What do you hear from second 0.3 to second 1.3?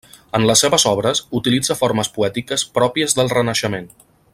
En les seves obres,